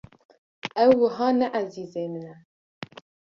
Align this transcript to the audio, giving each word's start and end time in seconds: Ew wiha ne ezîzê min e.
Ew 0.83 0.91
wiha 0.99 1.27
ne 1.39 1.47
ezîzê 1.61 2.05
min 2.13 2.25
e. 2.33 2.35